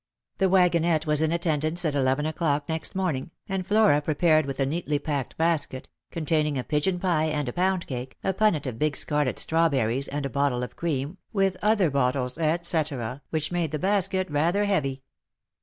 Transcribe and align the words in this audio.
The 0.39 0.49
wagonette 0.49 1.05
was 1.05 1.21
in 1.21 1.31
attendance 1.31 1.85
at 1.85 1.93
eleven 1.93 2.25
o'clock 2.25 2.67
next 2.67 2.95
morning, 2.95 3.29
and 3.47 3.67
Flora 3.67 4.01
prepared 4.01 4.47
with 4.47 4.59
a 4.59 4.65
neatly 4.65 4.97
packed 4.97 5.37
basket, 5.37 5.89
con 6.11 6.25
taining 6.25 6.57
a 6.57 6.63
pigeon 6.63 6.97
pie 6.99 7.25
and 7.25 7.47
a 7.47 7.53
pound 7.53 7.85
cake, 7.85 8.17
a 8.23 8.33
punnet 8.33 8.65
of 8.65 8.79
big 8.79 8.97
scarlet 8.97 9.37
strawberries 9.37 10.07
and 10.07 10.25
a 10.25 10.29
bottle 10.31 10.63
of 10.63 10.75
cream, 10.75 11.19
with 11.33 11.55
other 11.61 11.91
bottles, 11.91 12.39
et 12.39 12.65
cetera, 12.65 13.21
which 13.29 13.51
made 13.51 13.69
the 13.69 13.77
basket 13.77 14.27
rather 14.31 14.63
heavy. 14.65 15.03